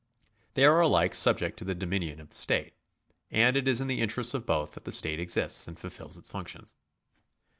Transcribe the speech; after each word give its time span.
They 0.55 0.65
are 0.65 0.79
alike 0.79 1.13
subject 1.13 1.59
to 1.59 1.63
the 1.63 1.75
dominion 1.75 2.19
of 2.19 2.29
the 2.29 2.35
state, 2.35 2.73
and 3.29 3.55
it 3.55 3.67
is 3.67 3.81
in 3.81 3.85
the 3.87 4.01
interests 4.01 4.33
of 4.33 4.47
both 4.47 4.71
that 4.71 4.83
the 4.83 4.91
state 4.91 5.19
exists 5.19 5.67
and 5.67 5.77
fulfils 5.77 6.17
its 6.17 6.31
functions. 6.31 6.73